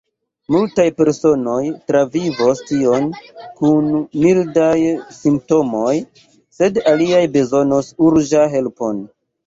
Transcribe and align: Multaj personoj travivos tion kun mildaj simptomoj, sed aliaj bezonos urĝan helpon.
Multaj 0.53 0.85
personoj 1.01 1.59
travivos 1.91 2.63
tion 2.71 3.05
kun 3.61 3.93
mildaj 4.25 4.73
simptomoj, 5.21 5.95
sed 6.61 6.85
aliaj 6.97 7.25
bezonos 7.41 7.97
urĝan 8.11 8.55
helpon. 8.61 9.11